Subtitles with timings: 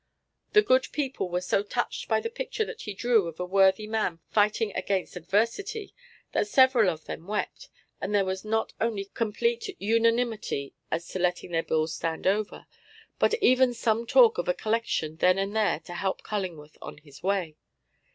[0.53, 3.85] The good people were so touched by the picture that he drew of a worthy
[3.85, 5.93] man fighting against adversity
[6.31, 7.69] that several of them wept,
[8.01, 12.65] and there was not only complete unanimity as to letting their bills stand over,
[13.19, 17.21] but even some talk of a collection then and there to help Cullingworth on his
[17.21, 17.55] way.